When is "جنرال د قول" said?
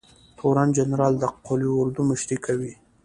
0.77-1.61